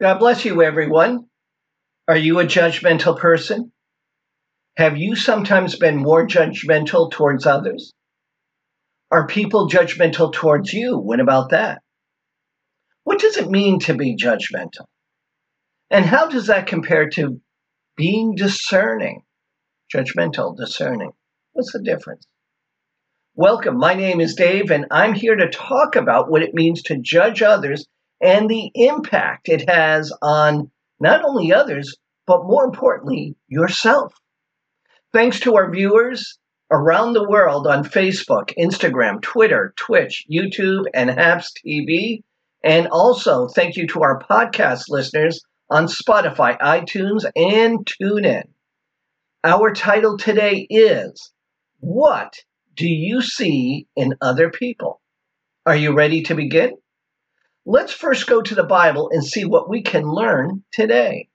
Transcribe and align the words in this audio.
God 0.00 0.18
bless 0.18 0.46
you, 0.46 0.62
everyone. 0.62 1.26
Are 2.08 2.16
you 2.16 2.38
a 2.40 2.46
judgmental 2.46 3.18
person? 3.18 3.70
Have 4.78 4.96
you 4.96 5.14
sometimes 5.14 5.76
been 5.76 5.98
more 5.98 6.26
judgmental 6.26 7.10
towards 7.10 7.44
others? 7.44 7.92
Are 9.10 9.26
people 9.26 9.68
judgmental 9.68 10.32
towards 10.32 10.72
you? 10.72 10.96
What 10.96 11.20
about 11.20 11.50
that? 11.50 11.82
What 13.04 13.18
does 13.18 13.36
it 13.36 13.50
mean 13.50 13.78
to 13.80 13.94
be 13.94 14.16
judgmental? 14.16 14.86
And 15.90 16.06
how 16.06 16.28
does 16.28 16.46
that 16.46 16.66
compare 16.66 17.10
to 17.10 17.38
being 17.94 18.36
discerning? 18.36 19.20
Judgmental, 19.94 20.56
discerning. 20.56 21.10
What's 21.52 21.72
the 21.74 21.82
difference? 21.82 22.26
Welcome. 23.34 23.76
My 23.76 23.92
name 23.92 24.22
is 24.22 24.34
Dave, 24.34 24.70
and 24.70 24.86
I'm 24.90 25.12
here 25.12 25.36
to 25.36 25.50
talk 25.50 25.94
about 25.94 26.30
what 26.30 26.42
it 26.42 26.54
means 26.54 26.84
to 26.84 26.96
judge 26.96 27.42
others 27.42 27.86
and 28.20 28.48
the 28.48 28.70
impact 28.74 29.48
it 29.48 29.68
has 29.68 30.12
on 30.22 30.70
not 30.98 31.24
only 31.24 31.52
others, 31.52 31.96
but 32.26 32.44
more 32.44 32.64
importantly, 32.64 33.36
yourself. 33.48 34.14
Thanks 35.12 35.40
to 35.40 35.56
our 35.56 35.70
viewers 35.70 36.38
around 36.70 37.14
the 37.14 37.28
world 37.28 37.66
on 37.66 37.84
Facebook, 37.84 38.54
Instagram, 38.56 39.20
Twitter, 39.20 39.74
Twitch, 39.76 40.24
YouTube, 40.30 40.84
and 40.94 41.10
Haps 41.10 41.52
TV. 41.66 42.22
And 42.62 42.86
also, 42.88 43.48
thank 43.48 43.76
you 43.76 43.86
to 43.88 44.02
our 44.02 44.22
podcast 44.22 44.84
listeners 44.88 45.42
on 45.70 45.86
Spotify, 45.86 46.58
iTunes, 46.60 47.24
and 47.34 47.84
TuneIn. 47.86 48.44
Our 49.42 49.72
title 49.72 50.18
today 50.18 50.66
is 50.68 51.32
What 51.80 52.34
Do 52.74 52.86
You 52.86 53.22
See 53.22 53.86
in 53.96 54.14
Other 54.20 54.50
People? 54.50 55.00
Are 55.64 55.76
you 55.76 55.94
ready 55.94 56.22
to 56.24 56.34
begin? 56.34 56.79
Let's 57.72 57.92
first 57.92 58.26
go 58.26 58.42
to 58.42 58.54
the 58.56 58.64
Bible 58.64 59.10
and 59.12 59.24
see 59.24 59.44
what 59.44 59.68
we 59.70 59.80
can 59.80 60.02
learn 60.02 60.64
today. 60.72 61.28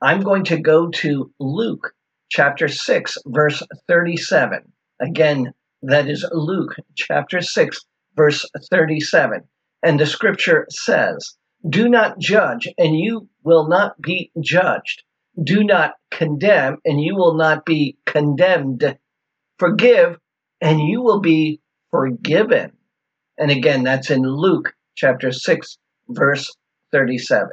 I'm 0.00 0.22
going 0.22 0.44
to 0.44 0.58
go 0.58 0.88
to 0.88 1.30
Luke 1.38 1.92
chapter 2.30 2.68
6, 2.68 3.18
verse 3.26 3.62
37. 3.86 4.72
Again, 4.98 5.52
that 5.82 6.08
is 6.08 6.24
Luke 6.32 6.74
chapter 6.96 7.42
6, 7.42 7.80
verse 8.16 8.48
37. 8.70 9.42
And 9.82 10.00
the 10.00 10.06
scripture 10.06 10.66
says, 10.70 11.36
Do 11.68 11.90
not 11.90 12.18
judge, 12.18 12.66
and 12.78 12.98
you 12.98 13.28
will 13.44 13.68
not 13.68 14.00
be 14.00 14.32
judged. 14.40 15.02
Do 15.38 15.62
not 15.62 15.96
condemn, 16.10 16.78
and 16.86 16.98
you 16.98 17.14
will 17.14 17.34
not 17.34 17.66
be 17.66 17.98
condemned. 18.06 18.96
Forgive, 19.58 20.16
and 20.62 20.80
you 20.80 21.02
will 21.02 21.20
be 21.20 21.60
forgiven. 21.90 22.72
And 23.36 23.50
again, 23.50 23.84
that's 23.84 24.10
in 24.10 24.22
Luke 24.22 24.74
chapter 24.98 25.30
6, 25.30 25.78
verse 26.08 26.52
37. 26.92 27.50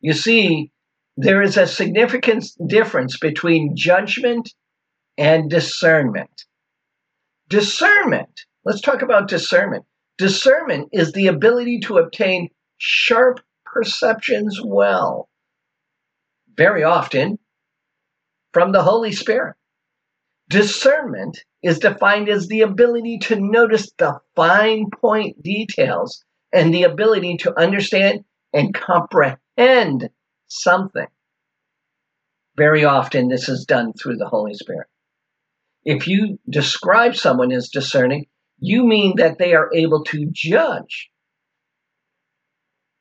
You 0.00 0.12
see, 0.12 0.70
there 1.16 1.42
is 1.42 1.56
a 1.56 1.66
significant 1.66 2.46
difference 2.68 3.18
between 3.18 3.76
judgment 3.76 4.54
and 5.18 5.50
discernment. 5.50 6.44
Discernment, 7.48 8.44
let's 8.64 8.80
talk 8.80 9.02
about 9.02 9.26
discernment. 9.26 9.84
Discernment 10.18 10.90
is 10.92 11.12
the 11.12 11.26
ability 11.26 11.80
to 11.80 11.98
obtain 11.98 12.48
sharp 12.76 13.40
perceptions 13.64 14.60
well, 14.64 15.28
very 16.56 16.84
often 16.84 17.40
from 18.52 18.70
the 18.70 18.82
Holy 18.82 19.12
Spirit. 19.12 19.56
Discernment 20.48 21.42
is 21.62 21.80
defined 21.80 22.28
as 22.28 22.46
the 22.46 22.60
ability 22.60 23.18
to 23.18 23.36
notice 23.40 23.90
the 23.98 24.20
fine 24.36 24.90
point 24.90 25.42
details 25.42 26.24
and 26.52 26.72
the 26.72 26.84
ability 26.84 27.36
to 27.38 27.58
understand 27.58 28.24
and 28.52 28.74
comprehend 28.74 30.10
something. 30.46 31.06
Very 32.56 32.84
often, 32.84 33.28
this 33.28 33.48
is 33.48 33.64
done 33.64 33.92
through 33.92 34.16
the 34.16 34.28
Holy 34.28 34.54
Spirit. 34.54 34.88
If 35.84 36.08
you 36.08 36.38
describe 36.48 37.14
someone 37.14 37.52
as 37.52 37.68
discerning, 37.68 38.26
you 38.58 38.84
mean 38.84 39.16
that 39.16 39.38
they 39.38 39.54
are 39.54 39.70
able 39.72 40.02
to 40.04 40.28
judge. 40.32 41.10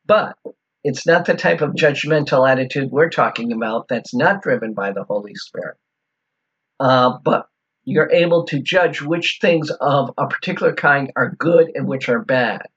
But 0.06 0.38
it's 0.84 1.06
not 1.06 1.25
the 1.25 1.34
type 1.34 1.62
of 1.62 1.72
judgmental 1.72 2.50
attitude 2.50 2.91
we're 2.91 3.09
talking 3.09 3.52
about 3.52 3.88
that's 3.88 4.14
not 4.14 4.41
driven 4.41 4.74
by 4.74 4.91
the 4.91 5.03
Holy 5.03 5.35
Spirit. 5.35 5.78
Uh, 6.79 7.18
but 7.24 7.47
you're 7.84 8.12
able 8.12 8.46
to 8.46 8.62
judge 8.62 9.02
which 9.02 9.40
things 9.41 9.72
of 9.81 10.12
a 10.18 10.28
particular 10.28 10.74
kind 10.74 11.12
are 11.16 11.35
good 11.38 11.72
and 11.74 11.88
which 11.88 12.09
are 12.09 12.24
bad. 12.24 12.68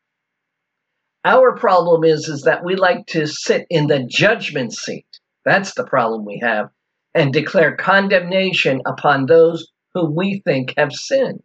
Our 1.24 1.54
problem 1.56 2.02
is, 2.02 2.28
is 2.28 2.42
that 2.42 2.64
we 2.64 2.76
like 2.76 3.06
to 3.08 3.26
sit 3.26 3.66
in 3.68 3.88
the 3.88 4.02
judgment 4.08 4.72
seat. 4.72 5.06
That's 5.44 5.74
the 5.74 5.84
problem 5.84 6.24
we 6.24 6.40
have, 6.42 6.70
and 7.14 7.32
declare 7.32 7.76
condemnation 7.76 8.80
upon 8.86 9.26
those 9.26 9.66
whom 9.92 10.14
we 10.14 10.40
think 10.46 10.72
have 10.78 10.92
sinned. 10.92 11.42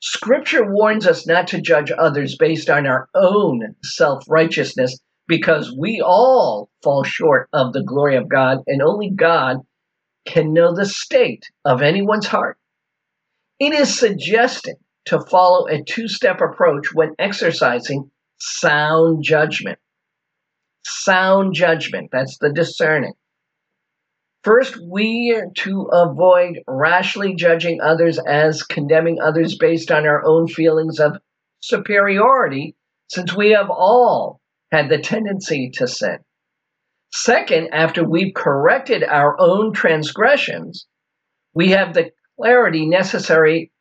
Scripture 0.00 0.72
warns 0.72 1.04
us 1.04 1.26
not 1.26 1.48
to 1.48 1.60
judge 1.60 1.90
others 1.90 2.36
based 2.36 2.70
on 2.70 2.86
our 2.86 3.08
own 3.14 3.74
self 3.82 4.22
righteousness 4.28 4.96
because 5.26 5.74
we 5.76 6.00
all 6.00 6.70
fall 6.84 7.02
short 7.02 7.48
of 7.52 7.72
the 7.72 7.82
glory 7.82 8.16
of 8.16 8.28
God, 8.28 8.58
and 8.68 8.80
only 8.80 9.10
God 9.10 9.58
can 10.26 10.52
know 10.52 10.72
the 10.72 10.86
state 10.86 11.44
of 11.64 11.82
anyone's 11.82 12.28
heart. 12.28 12.56
It 13.58 13.72
is 13.72 13.98
suggested 13.98 14.76
to 15.06 15.20
follow 15.28 15.66
a 15.66 15.82
two 15.82 16.06
step 16.06 16.40
approach 16.40 16.94
when 16.94 17.16
exercising 17.18 18.12
sound 18.38 19.22
judgment. 19.22 19.78
Sound 20.84 21.54
judgment, 21.54 22.10
that's 22.12 22.38
the 22.38 22.52
discerning. 22.52 23.14
First, 24.44 24.78
we 24.80 25.34
are 25.36 25.50
to 25.64 25.82
avoid 25.92 26.60
rashly 26.66 27.34
judging 27.34 27.80
others 27.80 28.18
as 28.18 28.62
condemning 28.62 29.18
others 29.20 29.58
based 29.58 29.90
on 29.90 30.06
our 30.06 30.24
own 30.24 30.46
feelings 30.46 31.00
of 31.00 31.18
superiority, 31.60 32.76
since 33.08 33.34
we 33.36 33.50
have 33.50 33.68
all 33.68 34.40
had 34.70 34.88
the 34.88 34.98
tendency 34.98 35.70
to 35.74 35.88
sin. 35.88 36.18
Second, 37.12 37.68
after 37.72 38.08
we've 38.08 38.34
corrected 38.34 39.02
our 39.02 39.38
own 39.40 39.72
transgressions, 39.72 40.86
we 41.54 41.70
have 41.70 41.94
the 41.94 42.10
clarity 42.38 42.86
necessary 42.86 43.72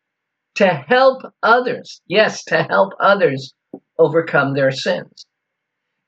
to 0.55 0.67
help 0.67 1.21
others. 1.43 2.01
Yes, 2.07 2.43
to 2.45 2.63
help 2.63 2.93
others 2.99 3.53
overcome 3.97 4.53
their 4.53 4.71
sins. 4.71 5.25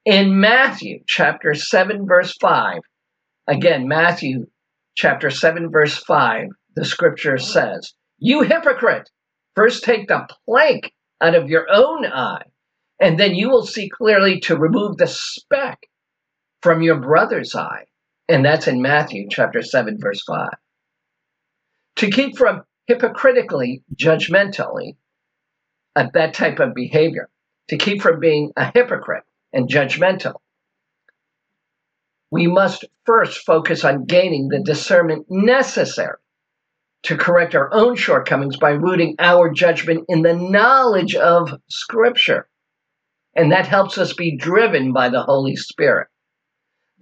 In 0.06 0.40
Matthew 0.40 1.00
chapter 1.06 1.54
7, 1.54 2.08
verse 2.08 2.36
5, 2.40 2.80
again, 3.48 3.88
Matthew 3.88 4.48
chapter 4.96 5.30
7, 5.30 5.70
verse 5.72 5.98
5, 5.98 6.48
the 6.76 6.86
scripture 6.86 7.38
says, 7.38 7.94
You 8.18 8.42
hypocrite, 8.42 9.10
first 9.56 9.84
take 9.84 10.08
the 10.08 10.28
plank 10.46 10.94
out 11.22 11.36
of 11.36 11.50
your 11.50 11.68
own 11.70 12.06
eye, 12.06 12.44
and 13.00 13.20
then 13.20 13.36
you 13.36 13.50
will 13.50 13.66
see 13.66 13.90
clearly 13.90 14.40
to 14.42 14.58
remove 14.58 14.98
the 14.98 15.08
speck 15.08 15.80
from 16.62 16.82
your 16.82 17.00
brother's 17.00 17.56
eye. 17.56 17.86
And 18.28 18.46
that's 18.46 18.68
in 18.68 18.82
Matthew 18.82 19.28
chapter 19.30 19.62
7, 19.62 19.98
verse 20.00 20.24
5. 20.24 20.50
To 21.98 22.10
keep 22.10 22.38
from 22.38 22.64
hypocritically, 22.88 23.84
judgmentally, 23.96 24.96
at 25.96 26.14
that 26.14 26.34
type 26.34 26.60
of 26.60 26.74
behavior 26.74 27.30
to 27.70 27.78
keep 27.78 28.02
from 28.02 28.20
being 28.20 28.52
a 28.58 28.72
hypocrite 28.72 29.24
and 29.54 29.70
judgmental. 29.70 30.36
We 32.32 32.48
must 32.48 32.86
first 33.06 33.46
focus 33.46 33.84
on 33.84 34.06
gaining 34.06 34.50
the 34.50 34.62
discernment 34.64 35.26
necessary 35.30 36.18
to 37.04 37.18
correct 37.18 37.56
our 37.56 37.74
own 37.74 37.96
shortcomings 37.96 38.58
by 38.58 38.72
rooting 38.72 39.16
our 39.20 39.52
judgment 39.52 40.06
in 40.10 40.22
the 40.22 40.34
knowledge 40.34 41.16
of 41.16 41.54
Scripture. 41.70 42.48
And 43.36 43.52
that 43.52 43.68
helps 43.68 43.98
us 43.98 44.14
be 44.14 44.36
driven 44.36 44.92
by 44.92 45.10
the 45.10 45.24
Holy 45.24 45.56
Spirit. 45.56 46.08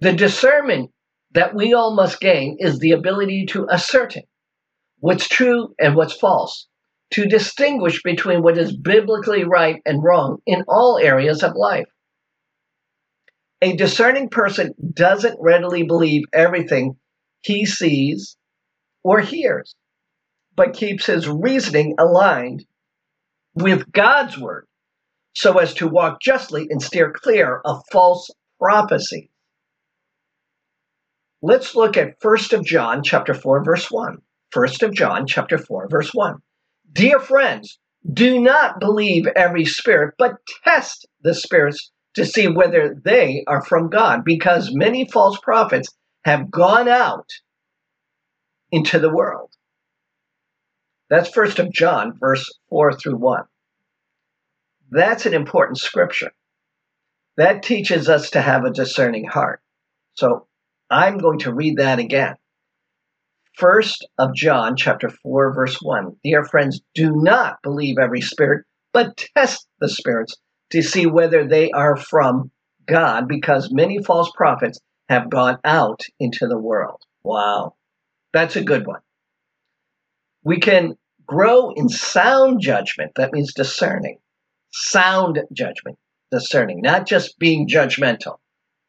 The 0.00 0.12
discernment 0.12 0.92
that 1.32 1.54
we 1.54 1.74
all 1.74 1.94
must 1.94 2.20
gain 2.20 2.56
is 2.60 2.78
the 2.78 2.92
ability 2.92 3.46
to 3.46 3.68
ascertain 3.68 4.24
what's 5.00 5.28
true 5.28 5.74
and 5.78 5.96
what's 5.96 6.14
false, 6.14 6.68
to 7.10 7.26
distinguish 7.26 8.02
between 8.02 8.42
what 8.42 8.58
is 8.58 8.76
biblically 8.76 9.44
right 9.44 9.80
and 9.86 10.02
wrong 10.02 10.38
in 10.46 10.64
all 10.68 10.98
areas 10.98 11.42
of 11.42 11.54
life. 11.54 11.88
A 13.62 13.76
discerning 13.76 14.28
person 14.28 14.74
doesn't 14.94 15.40
readily 15.40 15.82
believe 15.82 16.24
everything 16.32 16.96
he 17.42 17.66
sees 17.66 18.36
or 19.02 19.20
hears, 19.20 19.74
but 20.54 20.74
keeps 20.74 21.06
his 21.06 21.28
reasoning 21.28 21.94
aligned 21.98 22.64
with 23.54 23.90
God's 23.90 24.38
word 24.38 24.66
so 25.34 25.58
as 25.58 25.74
to 25.74 25.88
walk 25.88 26.20
justly 26.20 26.66
and 26.70 26.82
steer 26.82 27.12
clear 27.12 27.60
of 27.64 27.82
false 27.90 28.30
prophecy. 28.60 29.30
Let's 31.40 31.74
look 31.74 31.96
at 31.96 32.16
1 32.20 32.36
of 32.52 32.64
John 32.64 33.02
chapter 33.02 33.34
4 33.34 33.64
verse 33.64 33.90
1. 33.90 34.18
1 34.52 34.68
of 34.82 34.92
John 34.92 35.26
chapter 35.26 35.58
4 35.58 35.88
verse 35.88 36.10
1. 36.12 36.40
Dear 36.98 37.20
friends, 37.20 37.78
do 38.12 38.40
not 38.40 38.80
believe 38.80 39.28
every 39.28 39.64
spirit, 39.64 40.16
but 40.18 40.38
test 40.64 41.06
the 41.22 41.32
spirits 41.32 41.92
to 42.14 42.26
see 42.26 42.48
whether 42.48 42.92
they 42.92 43.44
are 43.46 43.64
from 43.64 43.88
God, 43.88 44.24
because 44.24 44.74
many 44.74 45.08
false 45.08 45.38
prophets 45.38 45.94
have 46.24 46.50
gone 46.50 46.88
out 46.88 47.30
into 48.72 48.98
the 48.98 49.14
world. 49.14 49.52
That's 51.08 51.30
first 51.30 51.60
of 51.60 51.72
John, 51.72 52.18
verse 52.18 52.52
4 52.68 52.94
through 52.94 53.18
1. 53.18 53.44
That's 54.90 55.24
an 55.24 55.34
important 55.34 55.78
scripture. 55.78 56.32
That 57.36 57.62
teaches 57.62 58.08
us 58.08 58.30
to 58.30 58.40
have 58.40 58.64
a 58.64 58.72
discerning 58.72 59.26
heart. 59.26 59.62
So 60.14 60.48
I'm 60.90 61.18
going 61.18 61.38
to 61.40 61.54
read 61.54 61.76
that 61.76 62.00
again. 62.00 62.34
First 63.58 64.06
of 64.18 64.36
John 64.36 64.76
chapter 64.76 65.10
4 65.10 65.52
verse 65.52 65.78
1. 65.82 66.14
Dear 66.22 66.44
friends, 66.44 66.80
do 66.94 67.10
not 67.16 67.56
believe 67.64 67.96
every 68.00 68.20
spirit, 68.20 68.64
but 68.92 69.16
test 69.36 69.66
the 69.80 69.88
spirits 69.88 70.36
to 70.70 70.80
see 70.80 71.06
whether 71.06 71.44
they 71.44 71.72
are 71.72 71.96
from 71.96 72.52
God 72.86 73.26
because 73.26 73.72
many 73.72 74.00
false 74.00 74.30
prophets 74.36 74.78
have 75.08 75.28
gone 75.28 75.58
out 75.64 76.02
into 76.20 76.46
the 76.46 76.56
world. 76.58 77.02
Wow. 77.24 77.74
That's 78.32 78.54
a 78.54 78.62
good 78.62 78.86
one. 78.86 79.00
We 80.44 80.60
can 80.60 80.94
grow 81.26 81.72
in 81.74 81.88
sound 81.88 82.60
judgment. 82.60 83.10
That 83.16 83.32
means 83.32 83.52
discerning. 83.54 84.18
Sound 84.70 85.40
judgment, 85.52 85.98
discerning, 86.30 86.80
not 86.80 87.08
just 87.08 87.36
being 87.40 87.66
judgmental. 87.66 88.36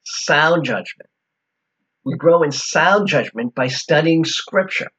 Sound 0.03 0.63
judgment. 0.63 1.09
We 2.05 2.15
grow 2.15 2.43
in 2.43 2.51
sound 2.51 3.07
judgment 3.07 3.55
by 3.55 3.67
studying 3.67 4.25
scripture 4.25 4.89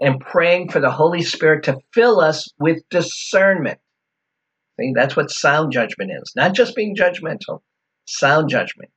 and 0.00 0.20
praying 0.20 0.70
for 0.70 0.80
the 0.80 0.90
Holy 0.90 1.22
Spirit 1.22 1.64
to 1.64 1.78
fill 1.92 2.20
us 2.20 2.48
with 2.58 2.82
discernment. 2.90 3.78
See, 4.78 4.92
that's 4.94 5.16
what 5.16 5.30
sound 5.30 5.72
judgment 5.72 6.12
is. 6.12 6.32
Not 6.36 6.54
just 6.54 6.76
being 6.76 6.94
judgmental, 6.94 7.60
sound 8.04 8.48
judgment. 8.48 8.90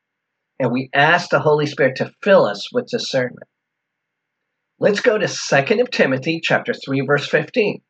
And 0.60 0.72
we 0.72 0.90
ask 0.94 1.30
the 1.30 1.40
Holy 1.40 1.66
Spirit 1.66 1.96
to 1.98 2.14
fill 2.22 2.46
us 2.46 2.72
with 2.72 2.88
discernment. 2.88 3.48
Let's 4.80 5.00
go 5.00 5.18
to 5.18 5.28
2 5.28 5.82
of 5.82 5.92
Timothy 5.92 6.40
chapter 6.44 6.74
3 6.74 7.02
verse 7.02 7.28
15. 7.28 7.82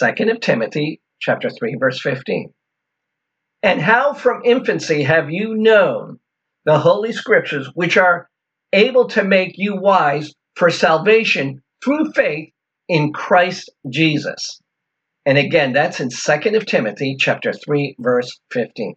2 0.00 0.06
of 0.30 0.40
Timothy 0.40 1.00
chapter 1.20 1.50
3 1.50 1.76
verse 1.78 2.00
15. 2.00 2.52
And 3.62 3.80
how 3.80 4.12
from 4.12 4.42
infancy 4.44 5.02
have 5.02 5.30
you 5.30 5.54
known 5.56 6.20
the 6.64 6.78
holy 6.78 7.12
scriptures 7.12 7.68
which 7.74 7.96
are 7.96 8.27
able 8.72 9.08
to 9.08 9.24
make 9.24 9.52
you 9.56 9.76
wise 9.76 10.32
for 10.56 10.70
salvation 10.70 11.62
through 11.82 12.12
faith 12.12 12.50
in 12.88 13.12
Christ 13.12 13.70
Jesus. 13.88 14.60
And 15.24 15.38
again, 15.38 15.72
that's 15.72 16.00
in 16.00 16.08
2nd 16.08 16.56
of 16.56 16.66
Timothy 16.66 17.16
chapter 17.18 17.52
3 17.52 17.96
verse 17.98 18.38
15. 18.52 18.96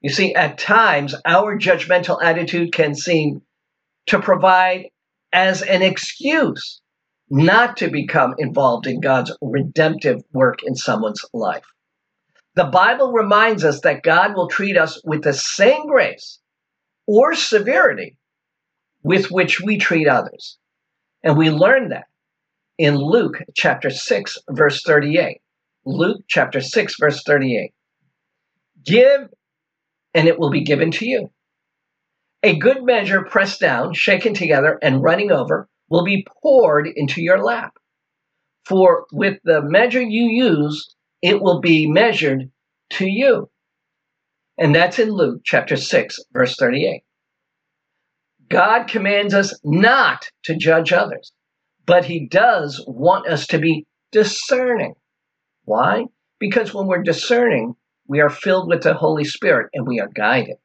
You 0.00 0.10
see, 0.10 0.34
at 0.34 0.58
times 0.58 1.14
our 1.24 1.56
judgmental 1.56 2.20
attitude 2.22 2.72
can 2.72 2.94
seem 2.94 3.42
to 4.06 4.20
provide 4.20 4.86
as 5.32 5.62
an 5.62 5.82
excuse 5.82 6.80
not 7.30 7.76
to 7.78 7.88
become 7.88 8.34
involved 8.38 8.86
in 8.86 9.00
God's 9.00 9.34
redemptive 9.40 10.20
work 10.32 10.58
in 10.64 10.74
someone's 10.74 11.24
life. 11.32 11.64
The 12.56 12.64
Bible 12.64 13.12
reminds 13.12 13.64
us 13.64 13.80
that 13.80 14.02
God 14.02 14.34
will 14.34 14.48
treat 14.48 14.76
us 14.76 15.00
with 15.04 15.22
the 15.22 15.32
same 15.32 15.86
grace 15.86 16.40
or 17.06 17.34
severity 17.34 18.16
with 19.02 19.30
which 19.30 19.60
we 19.60 19.78
treat 19.78 20.08
others. 20.08 20.58
And 21.22 21.36
we 21.36 21.50
learn 21.50 21.90
that 21.90 22.06
in 22.78 22.96
Luke 22.96 23.38
chapter 23.54 23.90
6, 23.90 24.38
verse 24.50 24.82
38. 24.84 25.40
Luke 25.84 26.22
chapter 26.28 26.60
6, 26.60 26.94
verse 26.98 27.22
38. 27.24 27.72
Give, 28.84 29.28
and 30.14 30.28
it 30.28 30.38
will 30.38 30.50
be 30.50 30.64
given 30.64 30.90
to 30.92 31.06
you. 31.06 31.30
A 32.42 32.56
good 32.56 32.82
measure 32.82 33.24
pressed 33.24 33.60
down, 33.60 33.94
shaken 33.94 34.34
together, 34.34 34.78
and 34.82 35.02
running 35.02 35.30
over 35.30 35.68
will 35.88 36.04
be 36.04 36.26
poured 36.42 36.88
into 36.88 37.22
your 37.22 37.42
lap. 37.42 37.74
For 38.64 39.06
with 39.12 39.38
the 39.44 39.62
measure 39.62 40.00
you 40.00 40.24
use, 40.24 40.94
it 41.20 41.40
will 41.40 41.60
be 41.60 41.86
measured 41.86 42.50
to 42.90 43.06
you. 43.06 43.48
And 44.62 44.76
that's 44.76 45.00
in 45.00 45.10
Luke 45.10 45.40
chapter 45.44 45.74
6, 45.74 46.20
verse 46.32 46.54
38. 46.54 47.02
God 48.48 48.84
commands 48.84 49.34
us 49.34 49.58
not 49.64 50.30
to 50.44 50.54
judge 50.54 50.92
others, 50.92 51.32
but 51.84 52.04
He 52.04 52.28
does 52.28 52.80
want 52.86 53.26
us 53.26 53.48
to 53.48 53.58
be 53.58 53.88
discerning. 54.12 54.94
Why? 55.64 56.04
Because 56.38 56.72
when 56.72 56.86
we're 56.86 57.02
discerning, 57.02 57.74
we 58.06 58.20
are 58.20 58.30
filled 58.30 58.68
with 58.68 58.84
the 58.84 58.94
Holy 58.94 59.24
Spirit 59.24 59.70
and 59.74 59.84
we 59.84 59.98
are 59.98 60.10
guided. 60.14 60.58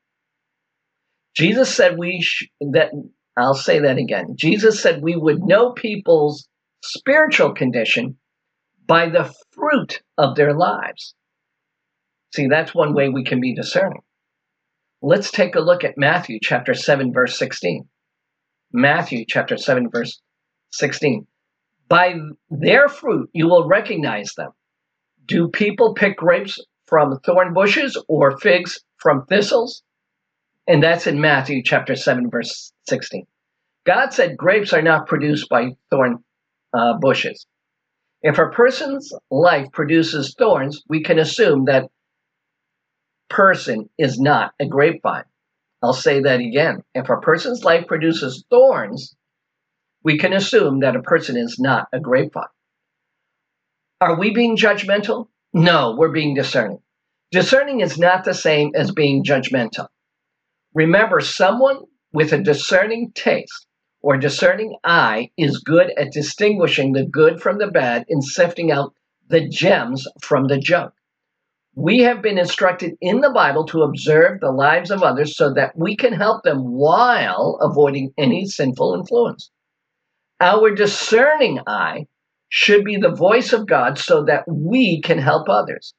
Jesus 1.36 1.74
said 1.74 1.98
we 1.98 2.22
sh- 2.22 2.50
that 2.60 2.92
I'll 3.36 3.56
say 3.56 3.80
that 3.80 3.98
again. 3.98 4.36
Jesus 4.36 4.80
said 4.80 5.02
we 5.02 5.16
would 5.16 5.40
know 5.42 5.72
people's 5.72 6.48
spiritual 6.84 7.56
condition 7.56 8.20
by 8.86 9.10
the 9.10 9.34
fruit 9.54 10.04
of 10.20 10.36
their 10.36 10.54
lives. 10.54 11.16
See, 12.34 12.48
that's 12.48 12.76
one 12.76 12.94
way 12.94 13.10
we 13.10 13.24
can 13.24 13.40
be 13.40 13.56
discerning. 13.56 14.02
Let's 15.02 15.32
take 15.32 15.56
a 15.56 15.60
look 15.62 15.84
at 15.84 15.98
Matthew 15.98 16.40
chapter 16.42 16.74
7, 16.74 17.14
verse 17.14 17.38
16. 17.38 17.88
Matthew 18.74 19.26
chapter 19.28 19.58
7, 19.58 19.90
verse 19.90 20.22
16. 20.72 21.26
By 21.88 22.16
their 22.50 22.90
fruit 22.90 23.30
you 23.34 23.48
will 23.48 23.68
recognize 23.68 24.34
them. 24.36 24.52
Do 25.26 25.50
people 25.50 25.94
pick 25.94 26.18
grapes 26.18 26.60
from 26.86 27.20
thorn 27.20 27.54
bushes 27.54 28.02
or 28.08 28.38
figs 28.38 28.80
from 28.98 29.26
thistles? 29.26 29.84
And 30.68 30.84
that's 30.84 31.08
in 31.08 31.22
Matthew 31.22 31.64
chapter 31.64 31.96
7, 31.96 32.30
verse 32.30 32.74
16. 32.90 33.26
God 33.86 34.10
said 34.12 34.36
grapes 34.36 34.74
are 34.74 34.82
not 34.82 35.08
produced 35.08 35.48
by 35.48 35.70
thorn 35.90 36.24
uh, 36.74 36.98
bushes. 37.00 37.46
If 38.22 38.38
a 38.38 38.50
person's 38.50 39.14
life 39.32 39.68
produces 39.72 40.36
thorns, 40.38 40.84
we 40.90 41.02
can 41.04 41.20
assume 41.20 41.66
that 41.66 41.90
person 43.30 43.90
is 43.98 44.20
not 44.20 44.54
a 44.60 44.66
grapevine. 44.66 45.26
I'll 45.82 45.94
say 45.94 46.22
that 46.22 46.40
again. 46.40 46.84
If 46.96 47.10
a 47.10 47.18
person's 47.18 47.64
life 47.64 47.88
produces 47.88 48.44
thorns, 48.50 49.16
we 50.04 50.18
can 50.18 50.34
assume 50.34 50.80
that 50.80 50.96
a 50.96 51.02
person 51.02 51.38
is 51.38 51.60
not 51.60 51.88
a 51.94 52.00
grapevine. 52.00 52.46
Are 54.00 54.18
we 54.18 54.32
being 54.32 54.58
judgmental? 54.58 55.28
No, 55.54 55.96
we're 55.98 56.12
being 56.12 56.36
discerning. 56.36 56.80
Discerning 57.32 57.82
is 57.82 57.98
not 57.98 58.24
the 58.24 58.34
same 58.34 58.72
as 58.76 58.92
being 58.92 59.24
judgmental. 59.24 59.88
Remember, 60.74 61.20
someone 61.20 61.80
with 62.14 62.32
a 62.32 62.42
discerning 62.42 63.12
taste 63.14 63.68
or 64.02 64.18
discerning 64.18 64.78
eye 64.84 65.32
is 65.38 65.60
good 65.60 65.92
at 65.98 66.12
distinguishing 66.12 66.94
the 66.94 67.06
good 67.06 67.42
from 67.42 67.58
the 67.58 67.68
bad 67.68 68.06
and 68.10 68.24
sifting 68.24 68.72
out 68.72 68.94
the 69.28 69.48
gems 69.50 70.08
from 70.22 70.48
the 70.48 70.60
junk. 70.60 70.94
We 71.78 72.00
have 72.00 72.24
been 72.24 72.40
instructed 72.40 72.96
in 73.02 73.22
the 73.22 73.30
Bible 73.30 73.64
to 73.66 73.84
observe 73.84 74.40
the 74.40 74.50
lives 74.50 74.90
of 74.90 75.04
others 75.04 75.38
so 75.38 75.54
that 75.54 75.78
we 75.78 75.96
can 75.96 76.12
help 76.12 76.42
them 76.42 76.72
while 76.72 77.60
avoiding 77.62 78.12
any 78.18 78.48
sinful 78.48 78.96
influence. 78.96 79.52
Our 80.42 80.74
discerning 80.74 81.60
eye 81.68 82.08
should 82.50 82.84
be 82.84 82.98
the 82.98 83.14
voice 83.14 83.54
of 83.54 83.68
God 83.68 84.00
so 84.00 84.24
that 84.24 84.44
we 84.48 85.02
can 85.02 85.20
help 85.20 85.50
others. 85.50 85.94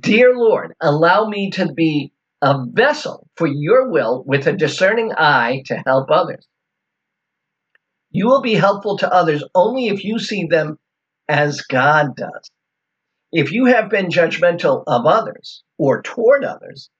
Dear 0.00 0.36
Lord, 0.36 0.74
allow 0.80 1.28
me 1.28 1.52
to 1.52 1.72
be 1.72 2.12
a 2.42 2.56
vessel 2.72 3.28
for 3.36 3.46
your 3.46 3.88
will 3.88 4.24
with 4.26 4.48
a 4.48 4.56
discerning 4.56 5.12
eye 5.16 5.62
to 5.66 5.84
help 5.86 6.10
others. 6.10 6.48
You 8.10 8.26
will 8.26 8.42
be 8.42 8.54
helpful 8.54 8.98
to 8.98 9.14
others 9.14 9.44
only 9.54 9.86
if 9.86 10.02
you 10.02 10.18
see 10.18 10.46
them 10.46 10.80
as 11.28 11.60
God 11.60 12.16
does. 12.16 12.50
If 13.32 13.52
you 13.52 13.66
have 13.66 13.90
been 13.90 14.06
judgmental 14.06 14.84
of 14.86 15.04
others 15.04 15.62
or 15.78 16.02
toward 16.02 16.44
others, 16.44 16.90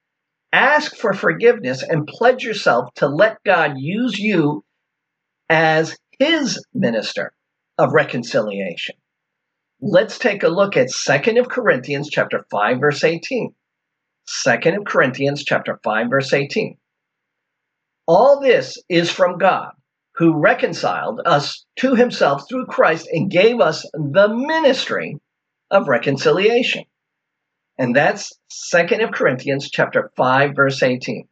ask 0.51 0.95
for 0.95 1.13
forgiveness 1.13 1.83
and 1.83 2.07
pledge 2.07 2.43
yourself 2.43 2.93
to 2.95 3.07
let 3.07 3.43
God 3.43 3.75
use 3.77 4.19
you 4.19 4.63
as 5.49 5.97
his 6.19 6.63
minister 6.73 7.33
of 7.77 7.93
reconciliation. 7.93 8.95
Let's 9.79 10.17
take 10.17 10.43
a 10.43 10.49
look 10.49 10.75
at 10.75 10.87
2nd 10.87 11.39
of 11.39 11.49
Corinthians 11.49 12.09
chapter 12.09 12.45
5 12.49 12.79
verse 12.79 13.03
18. 13.03 13.53
2nd 14.27 14.77
of 14.77 14.85
Corinthians 14.85 15.43
chapter 15.43 15.79
5 15.83 16.09
verse 16.09 16.33
18. 16.33 16.77
All 18.07 18.39
this 18.39 18.81
is 18.89 19.11
from 19.11 19.37
God, 19.37 19.71
who 20.15 20.39
reconciled 20.39 21.21
us 21.25 21.65
to 21.77 21.95
himself 21.95 22.47
through 22.49 22.65
Christ 22.65 23.07
and 23.11 23.29
gave 23.29 23.59
us 23.61 23.83
the 23.93 24.27
ministry 24.29 25.19
of 25.71 25.87
reconciliation. 25.87 26.85
And 27.77 27.95
that's 27.95 28.33
2nd 28.73 29.03
of 29.03 29.11
Corinthians 29.11 29.69
chapter 29.69 30.11
5 30.15 30.55
verse 30.55 30.81
18. 30.81 31.27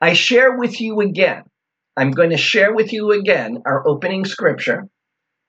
I 0.00 0.12
share 0.12 0.56
with 0.56 0.80
you 0.80 1.00
again. 1.00 1.44
I'm 1.96 2.12
going 2.12 2.30
to 2.30 2.36
share 2.36 2.72
with 2.72 2.92
you 2.92 3.12
again 3.12 3.62
our 3.66 3.86
opening 3.86 4.24
scripture 4.24 4.88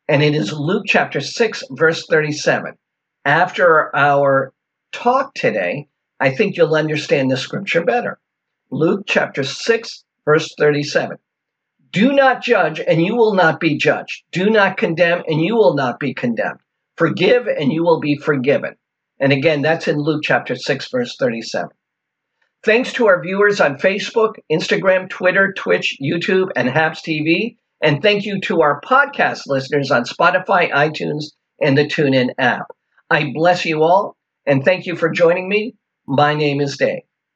and 0.07 0.24
it 0.24 0.33
is 0.33 0.51
Luke 0.51 0.86
chapter 0.88 1.21
6 1.21 1.63
verse 1.71 2.05
37. 2.09 2.74
After 3.25 3.95
our 3.95 4.53
talk 4.91 5.33
today, 5.36 5.88
I 6.19 6.31
think 6.31 6.57
you'll 6.57 6.75
understand 6.75 7.31
the 7.31 7.38
scripture 7.38 7.83
better. 7.83 8.19
Luke 8.71 9.03
chapter 9.07 9.43
6, 9.43 10.03
verse 10.25 10.53
37. 10.57 11.17
Do 11.91 12.13
not 12.13 12.43
judge, 12.43 12.79
and 12.79 13.01
you 13.01 13.15
will 13.15 13.33
not 13.33 13.59
be 13.59 13.77
judged. 13.77 14.24
Do 14.31 14.50
not 14.50 14.77
condemn, 14.77 15.24
and 15.27 15.41
you 15.41 15.55
will 15.55 15.74
not 15.74 16.00
be 16.00 16.13
condemned. 16.13 16.59
Forgive, 16.99 17.47
and 17.47 17.71
you 17.71 17.81
will 17.81 18.01
be 18.01 18.17
forgiven. 18.17 18.75
And 19.21 19.31
again, 19.31 19.61
that's 19.61 19.87
in 19.87 19.97
Luke 19.97 20.19
chapter 20.21 20.57
6, 20.57 20.89
verse 20.91 21.15
37. 21.17 21.69
Thanks 22.65 22.91
to 22.93 23.07
our 23.07 23.23
viewers 23.23 23.61
on 23.61 23.77
Facebook, 23.77 24.33
Instagram, 24.51 25.09
Twitter, 25.09 25.53
Twitch, 25.53 25.97
YouTube, 26.03 26.49
and 26.57 26.67
Habs 26.67 26.99
TV. 26.99 27.55
And 27.81 28.01
thank 28.01 28.25
you 28.25 28.41
to 28.41 28.59
our 28.63 28.81
podcast 28.81 29.43
listeners 29.47 29.91
on 29.91 30.03
Spotify, 30.03 30.69
iTunes, 30.71 31.27
and 31.61 31.77
the 31.77 31.85
TuneIn 31.85 32.31
app. 32.37 32.65
I 33.09 33.31
bless 33.33 33.63
you 33.63 33.81
all, 33.81 34.17
and 34.45 34.65
thank 34.65 34.85
you 34.85 34.97
for 34.97 35.09
joining 35.09 35.47
me. 35.47 35.75
My 36.05 36.35
name 36.35 36.59
is 36.59 36.75
Dave. 36.75 37.08